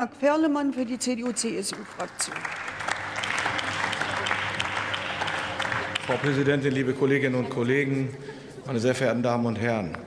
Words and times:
Marc 0.00 0.14
Ferlemann 0.14 0.72
für 0.72 0.84
die 0.84 0.96
CDU-CSU-Fraktion. 0.96 2.36
Frau 6.06 6.16
Präsidentin, 6.18 6.72
liebe 6.72 6.92
Kolleginnen 6.92 7.34
und 7.34 7.50
Kollegen, 7.50 8.16
meine 8.64 8.78
sehr 8.78 8.94
verehrten 8.94 9.24
Damen 9.24 9.44
und 9.46 9.56
Herren! 9.56 9.98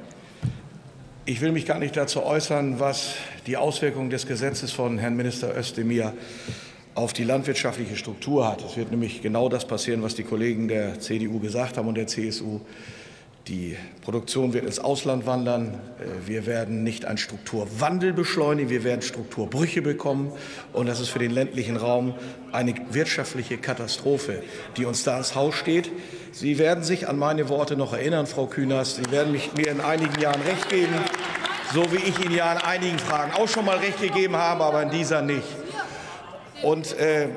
Ich 1.26 1.42
will 1.42 1.52
mich 1.52 1.66
gar 1.66 1.78
nicht 1.78 1.98
dazu 1.98 2.24
äußern, 2.24 2.80
was 2.80 3.16
die 3.48 3.58
Auswirkungen 3.58 4.10
des 4.10 4.26
Gesetzes 4.26 4.72
von 4.72 4.98
Herrn 4.98 5.18
Minister 5.18 5.58
Özdemir 5.58 6.14
auf 6.96 7.12
die 7.12 7.26
landwirtschaftliche 7.26 7.98
Struktur 7.98 8.48
hat. 8.48 8.64
Es 8.64 8.78
wird 8.78 8.92
nämlich 8.92 9.22
genau 9.22 9.50
das 9.50 9.68
passieren, 9.68 10.04
was 10.04 10.16
die 10.16 10.24
Kollegen 10.24 10.70
der 10.70 11.02
CDU 11.02 11.42
gesagt 11.42 11.76
haben 11.76 11.90
und 11.90 11.96
der 11.96 12.08
CSU. 12.08 12.62
Die 13.48 13.76
Produktion 14.02 14.54
wird 14.54 14.66
ins 14.66 14.78
Ausland 14.78 15.26
wandern. 15.26 15.74
Äh, 16.00 16.28
wir 16.28 16.46
werden 16.46 16.84
nicht 16.84 17.06
einen 17.06 17.18
Strukturwandel 17.18 18.14
beschleunigen, 18.14 18.70
wir 18.70 18.84
werden 18.84 19.02
Strukturbrüche 19.02 19.82
bekommen. 19.82 20.32
Und 20.74 20.88
das 20.88 21.00
ist 21.00 21.10
für 21.10 21.20
den 21.20 21.32
ländlichen 21.32 21.76
Raum 21.76 22.14
eine 22.52 22.76
wirtschaftliche 22.92 23.58
Katastrophe, 23.58 24.44
die 24.78 24.86
uns 24.86 25.04
da 25.04 25.18
ins 25.18 25.34
Haus 25.34 25.56
steht. 25.56 25.92
Sie 26.32 26.60
werden 26.60 26.84
sich 26.84 27.08
an 27.08 27.18
meine 27.18 27.50
Worte 27.50 27.76
noch 27.76 27.94
erinnern, 27.94 28.28
Frau 28.28 28.46
Künast. 28.46 28.98
Sie 28.98 29.12
werden 29.12 29.32
mich, 29.32 29.52
mir 29.54 29.70
in 29.70 29.82
einigen 29.82 30.20
Jahren 30.22 30.42
recht 30.42 30.70
geben, 30.70 30.94
so 31.74 31.92
wie 31.92 31.98
ich 31.98 32.24
Ihnen 32.24 32.36
ja 32.36 32.54
in 32.54 32.60
einigen 32.60 33.00
Fragen 33.00 33.32
auch 33.34 33.48
schon 33.48 33.66
mal 33.66 33.78
recht 33.78 34.00
gegeben 34.02 34.36
habe, 34.36 34.64
aber 34.64 34.84
in 34.84 34.92
dieser 34.92 35.22
nicht. 35.22 35.48
Und 36.62 36.96
äh, 37.00 37.28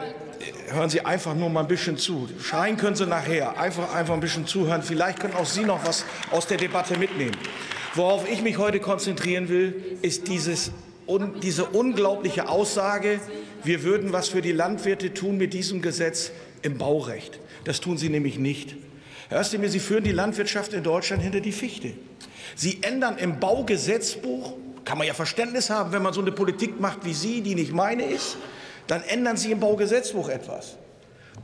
hören 0.71 0.91
Sie 0.91 1.05
einfach 1.05 1.35
nur 1.35 1.51
mal 1.51 1.61
ein 1.61 1.69
bisschen 1.69 1.97
zu. 1.97 2.29
Schreien 2.41 2.77
können 2.77 2.97
Sie 2.97 3.07
nachher. 3.07 3.59
Einfach, 3.59 3.95
einfach 3.95 4.15
ein 4.15 4.21
bisschen 4.21 4.47
zuhören. 4.47 4.83
Vielleicht 4.83 5.21
können 5.21 5.35
auch 5.35 5.47
Sie 5.47 5.65
noch 5.65 5.87
was 5.87 6.05
aus 6.31 6.47
der 6.47 6.57
Debatte 6.57 6.99
mitnehmen. 6.99 7.37
Worauf 7.95 8.29
ich 8.29 8.43
mich 8.43 8.59
heute 8.59 8.81
konzentrieren 8.81 9.49
will, 9.49 9.99
ist 10.03 10.29
dieses, 10.29 10.73
un, 11.07 11.41
diese 11.41 11.65
unglaubliche 11.67 12.49
Aussage, 12.49 13.21
wir 13.63 13.83
würden 13.83 14.13
was 14.13 14.29
für 14.29 14.43
die 14.43 14.53
Landwirte 14.53 15.15
tun 15.15 15.39
mit 15.39 15.55
diesem 15.55 15.81
Gesetz 15.81 16.33
im 16.63 16.77
Baurecht. 16.79 17.39
Das 17.65 17.81
tun 17.81 17.97
Sie 17.97 18.09
nämlich 18.09 18.39
nicht. 18.39 18.77
Herr 19.29 19.41
Özdemir, 19.41 19.71
Sie 19.71 19.81
führen 19.81 20.05
die 20.05 20.13
Landwirtschaft 20.13 20.73
in 20.73 20.83
Deutschland 20.83 21.23
hinter 21.23 21.41
die 21.41 21.53
Fichte. 21.53 21.95
Sie 22.57 22.79
ändern 22.83 23.17
im 23.19 23.41
Baugesetzbuch, 23.41 24.55
kann 24.85 24.99
man 24.99 25.07
ja 25.07 25.15
Verständnis 25.15 25.71
haben, 25.71 25.93
wenn 25.93 26.03
man 26.03 26.13
so 26.13 26.21
eine 26.21 26.33
Politik 26.33 26.81
macht 26.81 27.05
wie 27.05 27.15
Sie, 27.15 27.41
die 27.41 27.55
nicht 27.55 27.73
meine 27.73 28.05
ist, 28.05 28.37
dann 28.87 29.03
ändern 29.03 29.37
Sie 29.37 29.51
im 29.53 29.61
Baugesetzbuch 29.61 30.29
etwas. 30.29 30.77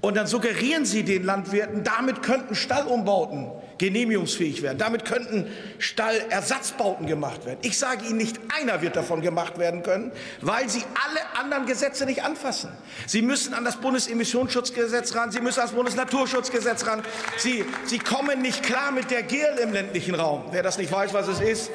Und 0.01 0.17
dann 0.17 0.27
suggerieren 0.27 0.87
Sie 0.87 1.03
den 1.03 1.25
Landwirten, 1.25 1.85
damit 1.85 2.23
könnten 2.23 2.55
Stallumbauten 2.55 3.51
genehmigungsfähig 3.77 4.63
werden. 4.63 4.79
Damit 4.79 5.05
könnten 5.05 5.47
Stallersatzbauten 5.79 7.07
gemacht 7.07 7.45
werden. 7.45 7.59
Ich 7.63 7.79
sage 7.79 8.07
Ihnen, 8.07 8.19
nicht 8.19 8.39
einer 8.59 8.83
wird 8.83 8.95
davon 8.97 9.21
gemacht 9.21 9.59
werden 9.59 9.83
können, 9.83 10.13
weil 10.41 10.69
Sie 10.69 10.83
alle 11.07 11.39
anderen 11.39 11.67
Gesetze 11.67 12.07
nicht 12.07 12.23
anfassen. 12.23 12.71
Sie 13.07 13.21
müssen 13.21 13.53
an 13.53 13.65
das 13.65 13.77
Bundesemissionsschutzgesetz 13.77 15.15
ran, 15.15 15.33
Sie 15.33 15.41
müssen 15.41 15.61
an 15.61 15.67
das 15.67 15.75
Bundesnaturschutzgesetz 15.75 16.87
ran. 16.87 17.03
Sie, 17.37 17.65
Sie 17.85 17.99
kommen 17.99 18.41
nicht 18.43 18.63
klar 18.63 18.93
mit 18.93 19.11
der 19.11 19.23
GIL 19.23 19.59
im 19.63 19.73
ländlichen 19.73 20.15
Raum. 20.15 20.45
Wer 20.51 20.63
das 20.63 20.79
nicht 20.79 20.93
weiß, 20.93 21.13
was 21.13 21.29
es 21.29 21.41
ist, 21.41 21.71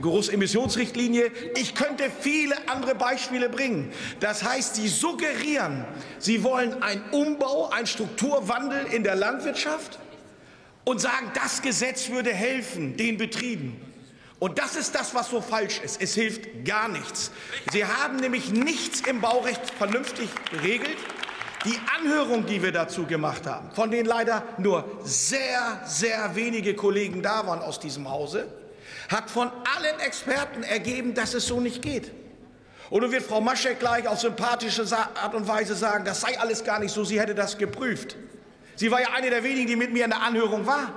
Großemissionsrichtlinie. 0.00 1.30
Ich 1.56 1.74
könnte 1.74 2.04
viele 2.20 2.54
andere 2.68 2.94
Beispiele 2.94 3.48
bringen. 3.48 3.92
Das 4.20 4.42
heißt, 4.42 4.76
Sie 4.76 4.88
suggerieren, 4.88 5.84
Sie 6.18 6.42
wollen 6.42 6.82
einen 6.82 7.02
Umbau, 7.10 7.70
einen 7.70 7.86
Strukturwandel 7.86 8.86
in 8.92 9.02
der 9.04 9.14
Landwirtschaft 9.14 9.98
und 10.84 11.00
sagen, 11.00 11.30
das 11.34 11.62
Gesetz 11.62 12.10
würde 12.10 12.32
helfen 12.32 12.96
den 12.96 13.16
Betrieben. 13.16 13.80
Und 14.38 14.58
das 14.58 14.74
ist 14.74 14.96
das, 14.96 15.14
was 15.14 15.30
so 15.30 15.40
falsch 15.40 15.80
ist. 15.84 16.02
Es 16.02 16.14
hilft 16.14 16.64
gar 16.64 16.88
nichts. 16.88 17.30
Sie 17.70 17.84
haben 17.84 18.16
nämlich 18.16 18.50
nichts 18.50 19.00
im 19.02 19.20
Baurecht 19.20 19.70
vernünftig 19.78 20.28
geregelt. 20.50 20.96
Die 21.64 21.78
Anhörung, 21.96 22.44
die 22.44 22.60
wir 22.60 22.72
dazu 22.72 23.06
gemacht 23.06 23.46
haben, 23.46 23.70
von 23.70 23.92
denen 23.92 24.06
leider 24.06 24.42
nur 24.58 24.84
sehr, 25.04 25.80
sehr 25.86 26.34
wenige 26.34 26.74
Kollegen 26.74 27.22
da 27.22 27.46
waren 27.46 27.60
aus 27.60 27.78
diesem 27.78 28.10
Hause, 28.10 28.48
hat 29.08 29.30
von 29.30 29.50
allen 29.76 30.00
Experten 30.00 30.62
ergeben, 30.62 31.14
dass 31.14 31.34
es 31.34 31.46
so 31.46 31.60
nicht 31.60 31.82
geht. 31.82 32.12
Und 32.90 33.02
nun 33.02 33.10
wird 33.10 33.22
Frau 33.22 33.40
Maschek 33.40 33.78
gleich 33.78 34.06
auf 34.06 34.20
sympathische 34.20 34.84
Art 34.94 35.34
und 35.34 35.48
Weise 35.48 35.74
sagen, 35.74 36.04
das 36.04 36.20
sei 36.20 36.38
alles 36.38 36.62
gar 36.62 36.78
nicht 36.78 36.92
so, 36.92 37.04
sie 37.04 37.18
hätte 37.18 37.34
das 37.34 37.56
geprüft. 37.56 38.16
Sie 38.76 38.90
war 38.90 39.00
ja 39.00 39.08
eine 39.14 39.30
der 39.30 39.42
wenigen, 39.42 39.66
die 39.66 39.76
mit 39.76 39.92
mir 39.92 40.04
in 40.04 40.10
der 40.10 40.22
Anhörung 40.22 40.66
war. 40.66 40.92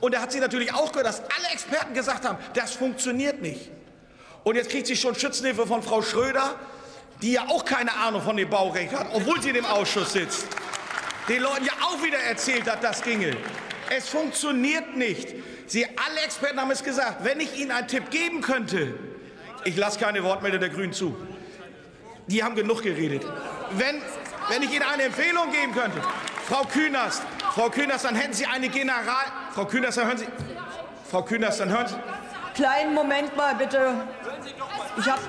Und 0.00 0.14
da 0.14 0.20
hat 0.20 0.32
sie 0.32 0.40
natürlich 0.40 0.72
auch 0.74 0.90
gehört, 0.90 1.06
dass 1.06 1.20
alle 1.20 1.52
Experten 1.52 1.94
gesagt 1.94 2.24
haben, 2.24 2.38
das 2.54 2.72
funktioniert 2.72 3.40
nicht. 3.40 3.70
Und 4.44 4.56
jetzt 4.56 4.70
kriegt 4.70 4.86
sie 4.86 4.96
schon 4.96 5.14
Schützenhilfe 5.14 5.66
von 5.66 5.82
Frau 5.82 6.02
Schröder, 6.02 6.56
die 7.22 7.32
ja 7.32 7.42
auch 7.48 7.64
keine 7.64 7.94
Ahnung 7.94 8.22
von 8.22 8.36
dem 8.36 8.48
Baurecht 8.48 8.92
hat, 8.92 9.08
obwohl 9.12 9.42
sie 9.42 9.48
in 9.48 9.56
dem 9.56 9.66
Ausschuss 9.66 10.12
sitzt. 10.12 10.46
Den 11.28 11.42
Leuten 11.42 11.64
ja 11.64 11.72
auch 11.82 12.02
wieder 12.02 12.18
erzählt 12.18 12.70
hat, 12.70 12.82
das 12.82 13.02
ginge. 13.02 13.36
Es 13.90 14.08
funktioniert 14.08 14.96
nicht. 14.96 15.34
Sie 15.66 15.84
alle 15.84 16.20
Experten 16.24 16.60
haben 16.60 16.70
es 16.70 16.82
gesagt. 16.82 17.24
Wenn 17.24 17.40
ich 17.40 17.58
Ihnen 17.58 17.70
einen 17.70 17.88
Tipp 17.88 18.10
geben 18.10 18.40
könnte, 18.40 18.94
ich 19.64 19.76
lasse 19.76 19.98
keine 19.98 20.22
Wortmeldung 20.24 20.60
der 20.60 20.68
Grünen 20.70 20.92
zu. 20.92 21.16
Die 22.26 22.44
haben 22.44 22.54
genug 22.54 22.82
geredet. 22.82 23.24
Wenn, 23.72 24.02
wenn 24.48 24.62
ich 24.62 24.72
Ihnen 24.72 24.82
eine 24.82 25.04
Empfehlung 25.04 25.50
geben 25.50 25.72
könnte, 25.74 26.00
Frau 26.46 26.64
Künast, 26.64 27.22
Frau 27.54 27.70
Künast, 27.70 28.04
dann 28.04 28.14
hätten 28.14 28.34
Sie 28.34 28.46
eine 28.46 28.68
General. 28.68 29.26
Frau 29.54 29.64
Künast, 29.64 29.98
dann 29.98 30.06
hören 30.06 30.18
Sie. 30.18 30.26
Frau 31.10 31.22
Künast, 31.22 31.60
dann 31.60 31.70
hören 31.70 31.88
Sie. 31.88 31.96
Kleinen 32.54 32.94
Moment 32.94 33.34
mal 33.36 33.54
bitte. 33.54 33.94
Ich 34.98 35.08
habe 35.08 35.22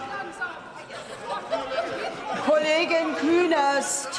Kollegin 2.46 3.16
Künast. 3.20 4.19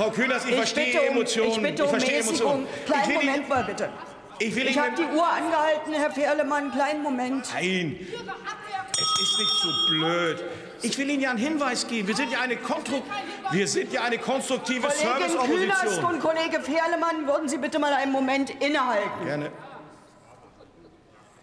Frau 0.00 0.10
Künast, 0.10 0.46
ich, 0.46 0.52
ich 0.52 0.56
verstehe 0.56 0.98
um, 1.02 1.08
Emotionen. 1.08 1.50
Ich 1.50 1.60
bitte 1.60 1.84
um 1.84 1.88
ich 1.88 1.90
verstehe 1.90 2.20
Emotionen. 2.20 2.66
Kleinen 2.86 3.12
Moment 3.12 3.48
mal 3.50 3.64
bitte. 3.64 3.90
Ich, 4.38 4.56
ich 4.56 4.78
habe 4.78 4.92
die 4.96 5.02
Uhr 5.02 5.26
angehalten, 5.26 5.92
Herr 5.92 6.10
Ferlemann. 6.10 6.72
Kleinen 6.72 7.02
Moment. 7.02 7.46
Nein, 7.52 7.98
es 8.00 9.20
ist 9.20 9.38
nicht 9.38 9.52
so 9.60 9.68
blöd. 9.90 10.42
Ich 10.80 10.96
will 10.96 11.10
Ihnen 11.10 11.20
ja 11.20 11.28
einen 11.28 11.38
Hinweis 11.38 11.86
geben. 11.86 12.08
Wir 12.08 12.16
sind 12.16 12.32
ja 12.32 12.40
eine, 12.40 12.56
Kontru 12.56 13.02
wir 13.50 13.68
sind 13.68 13.92
ja 13.92 14.00
eine 14.00 14.16
konstruktive 14.16 14.90
Serviceopposition. 14.90 15.68
Künast 15.68 16.02
und 16.04 16.20
Kollege 16.20 16.62
Ferlemann, 16.62 17.26
würden 17.26 17.50
Sie 17.50 17.58
bitte 17.58 17.78
mal 17.78 17.92
einen 17.92 18.12
Moment 18.12 18.48
innehalten. 18.58 19.26
Gerne. 19.26 19.52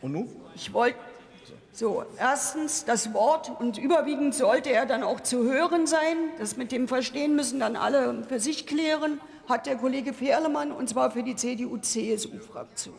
Und 0.01 0.13
nun? 0.13 0.29
Ich 0.55 0.73
wollte 0.73 0.97
so, 1.77 2.03
erstens 2.17 2.85
das 2.85 3.13
Wort 3.13 3.51
und 3.59 3.77
überwiegend 3.77 4.33
sollte 4.33 4.71
er 4.71 4.87
dann 4.87 5.03
auch 5.03 5.19
zu 5.19 5.43
hören 5.43 5.85
sein. 5.85 6.17
Das 6.39 6.57
mit 6.57 6.71
dem 6.71 6.87
Verstehen 6.87 7.35
müssen 7.35 7.59
dann 7.59 7.75
alle 7.75 8.23
für 8.27 8.39
sich 8.39 8.65
klären 8.65 9.21
hat 9.47 9.67
der 9.67 9.75
Kollege 9.75 10.11
Ferlemann, 10.11 10.71
und 10.71 10.89
zwar 10.89 11.11
für 11.11 11.21
die 11.21 11.35
CDU-CSU-Fraktion. 11.35 12.95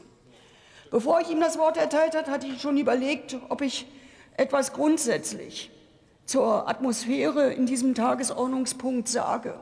Bevor 0.93 1.21
ich 1.21 1.29
ihm 1.29 1.41
das 1.41 1.59
Wort 1.59 1.77
erteilt 1.77 2.15
habe, 2.15 2.31
hatte 2.31 2.47
ich 2.47 2.63
schon 2.63 2.77
überlegt, 2.77 3.37
ob 3.49 3.63
ich 3.63 3.89
etwas 4.37 4.73
grundsätzlich 4.73 5.73
zur 6.25 6.69
Atmosphäre 6.69 7.53
in 7.53 7.67
diesem 7.67 7.97
Tagesordnungspunkt 7.97 9.09
sage. 9.09 9.59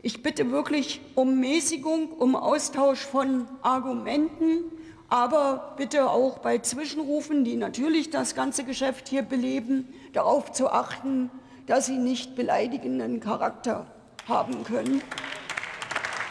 Ich 0.00 0.22
bitte 0.22 0.52
wirklich 0.52 1.00
um 1.16 1.40
Mäßigung, 1.40 2.12
um 2.12 2.36
Austausch 2.36 3.04
von 3.04 3.48
Argumenten, 3.62 4.62
aber 5.08 5.74
bitte 5.76 6.10
auch 6.10 6.38
bei 6.38 6.58
Zwischenrufen, 6.58 7.44
die 7.44 7.56
natürlich 7.56 8.10
das 8.10 8.34
ganze 8.34 8.64
Geschäft 8.64 9.08
hier 9.08 9.22
beleben, 9.22 9.92
darauf 10.12 10.52
zu 10.52 10.70
achten, 10.70 11.30
dass 11.66 11.86
sie 11.86 11.98
nicht 11.98 12.36
beleidigenden 12.36 13.20
Charakter 13.20 13.86
haben 14.26 14.64
können. 14.64 15.02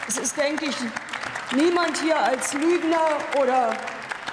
Es 0.06 0.18
ist, 0.18 0.36
denke 0.36 0.66
ich, 0.66 0.76
niemand 1.54 1.98
hier 1.98 2.18
als 2.18 2.54
Lügner 2.54 3.18
oder 3.40 3.72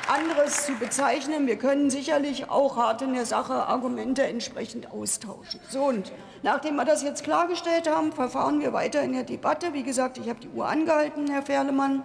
anderes 0.07 0.65
zu 0.65 0.73
bezeichnen. 0.73 1.47
Wir 1.47 1.57
können 1.57 1.89
sicherlich 1.89 2.49
auch 2.49 2.77
hart 2.77 3.01
in 3.01 3.13
der 3.13 3.25
Sache 3.25 3.53
Argumente 3.53 4.23
entsprechend 4.23 4.91
austauschen. 4.91 5.59
So, 5.69 5.85
und 5.85 6.11
nachdem 6.43 6.75
wir 6.75 6.85
das 6.85 7.03
jetzt 7.03 7.23
klargestellt 7.23 7.89
haben, 7.89 8.11
verfahren 8.11 8.59
wir 8.61 8.73
weiter 8.73 9.01
in 9.01 9.13
der 9.13 9.23
Debatte. 9.23 9.73
Wie 9.73 9.83
gesagt, 9.83 10.17
ich 10.17 10.29
habe 10.29 10.39
die 10.39 10.49
Uhr 10.49 10.67
angehalten, 10.67 11.29
Herr 11.29 11.41
Ferlemann. 11.41 12.03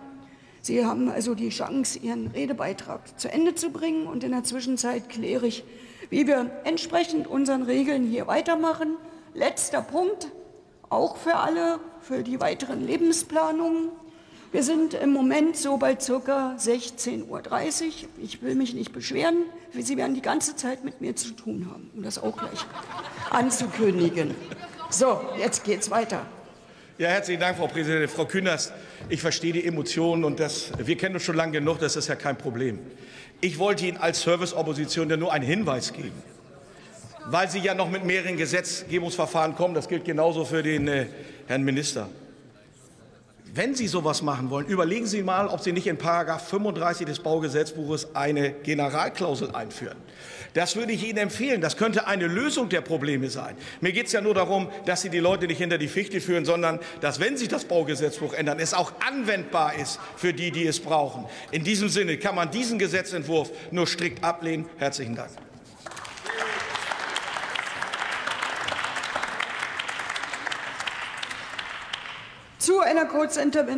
Sie 0.63 0.85
haben 0.85 1.11
also 1.11 1.35
die 1.35 1.49
Chance, 1.49 1.99
Ihren 1.99 2.29
Redebeitrag 2.29 3.19
zu 3.19 3.33
Ende 3.33 3.55
zu 3.55 3.71
bringen. 3.71 4.07
Und 4.07 4.25
in 4.25 4.33
der 4.33 4.45
Zwischenzeit 4.45 5.09
kläre 5.09 5.47
ich, 5.47 5.65
wie 6.11 6.27
wir 6.27 6.51
entsprechend 6.65 7.27
unseren 7.27 7.63
Regeln 7.63 8.05
hier 8.05 8.27
weitermachen. 8.27 8.97
Letzter 9.35 9.81
Punkt, 9.81 10.31
auch 10.89 11.17
für 11.17 11.37
alle 11.37 11.81
für 12.01 12.23
die 12.23 12.41
weiteren 12.41 12.87
Lebensplanungen. 12.87 13.91
Wir 14.53 14.65
sind 14.65 14.95
im 14.95 15.13
Moment 15.13 15.57
so 15.57 15.77
bei 15.77 15.99
circa 15.99 16.57
16.30 16.59 17.29
Uhr. 17.29 17.41
Ich 18.21 18.43
will 18.43 18.57
mich 18.57 18.75
nicht 18.75 18.93
beschweren. 18.93 19.45
Sie 19.79 19.97
werden 19.97 20.15
die 20.15 20.23
ganze 20.23 20.57
Zeit 20.57 20.83
mit 20.85 21.01
mir 21.01 21.15
zu 21.15 21.31
tun 21.31 21.69
haben, 21.71 21.91
um 21.95 22.03
das 22.03 22.19
auch 22.19 22.37
gleich 22.37 22.67
anzukündigen. 23.31 24.35
So, 24.91 25.21
jetzt 25.39 25.63
geht's 25.63 25.89
weiter. 25.91 26.27
Ja, 27.01 27.09
herzlichen 27.09 27.41
Dank, 27.41 27.57
Frau 27.57 27.67
Präsidentin. 27.67 28.11
Frau 28.11 28.27
Künast, 28.27 28.75
ich 29.09 29.23
verstehe 29.23 29.55
die 29.55 29.65
Emotionen 29.65 30.23
und 30.23 30.39
das, 30.39 30.71
wir 30.77 30.99
kennen 30.99 31.15
uns 31.15 31.25
schon 31.25 31.35
lange 31.35 31.53
genug, 31.53 31.79
das 31.79 31.97
ist 31.97 32.09
ja 32.09 32.15
kein 32.15 32.37
Problem. 32.37 32.79
Ich 33.41 33.59
wollte 33.59 33.87
Ihnen 33.87 33.97
als 33.97 34.21
Serviceopposition 34.21 35.09
ja 35.09 35.17
nur 35.17 35.33
einen 35.33 35.47
Hinweis 35.47 35.95
geben. 35.95 36.23
weil 37.25 37.49
Sie 37.49 37.61
ja 37.61 37.73
noch 37.73 37.89
mit 37.89 38.05
mehreren 38.05 38.37
Gesetzgebungsverfahren 38.37 39.55
kommen. 39.55 39.73
Das 39.73 39.89
gilt 39.89 40.05
genauso 40.05 40.45
für 40.45 40.63
den 40.63 40.89
äh, 40.89 41.07
Herrn 41.47 41.63
Minister. 41.63 42.11
Wenn 43.53 43.75
Sie 43.75 43.89
sowas 43.89 44.23
machen 44.23 44.49
wollen, 44.51 44.67
überlegen 44.67 45.07
Sie 45.07 45.25
mal, 45.25 45.49
ob 45.49 45.61
Sie 45.61 45.73
nicht 45.73 45.89
in 45.89 45.99
Paragraph 45.99 46.49
35 46.49 47.05
des 47.07 47.19
Baugesetzbuches 47.19 48.15
eine 48.15 48.53
Generalklausel 48.53 49.51
einführen. 49.51 49.97
Das 50.55 50.77
würde 50.77 50.93
ich 50.93 51.09
Ihnen 51.09 51.19
empfehlen. 51.19 51.61
Das 51.61 51.77
könnte 51.77 52.07
eine 52.07 52.29
Lösung 52.29 52.69
der 52.69 52.81
Probleme 52.81 53.29
sein. 53.29 53.57
Mir 53.81 53.93
geht 53.93 54.07
es 54.07 54.13
ja 54.13 54.21
nur 54.21 54.35
darum, 54.35 54.69
dass 54.85 55.03
Sie 55.03 55.11
die 55.11 55.19
Leute 55.19 55.49
nicht 55.49 55.59
hinter 55.59 55.79
die 55.79 55.89
Fichte 55.89 56.21
führen, 56.21 56.45
sondern 56.45 56.79
dass, 57.01 57.19
wenn 57.19 57.37
sich 57.37 57.49
das 57.49 57.65
Baugesetzbuch 57.65 58.35
ändert, 58.35 58.61
es 58.61 58.73
auch 58.73 58.93
anwendbar 59.01 59.75
ist 59.75 59.99
für 60.17 60.33
die, 60.33 60.53
die 60.53 60.67
es 60.67 60.79
brauchen. 60.79 61.27
In 61.51 61.65
diesem 61.65 61.89
Sinne 61.89 62.19
kann 62.19 62.37
man 62.37 62.53
diesen 62.53 62.79
Gesetzentwurf 62.79 63.51
nur 63.73 63.89
strikt 63.89 64.23
ablehnen. 64.23 64.67
Herzlichen 64.79 65.17
Dank. 65.17 65.31
Zu 72.61 72.81
einer 72.81 73.07
Kurzintervention. 73.07 73.69